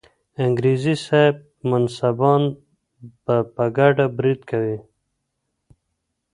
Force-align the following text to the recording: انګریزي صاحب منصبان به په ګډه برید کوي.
انګریزي 0.45 0.95
صاحب 1.05 1.35
منصبان 1.69 2.41
به 3.23 3.35
په 3.55 3.63
ګډه 3.77 4.05
برید 4.17 4.41
کوي. 4.49 4.77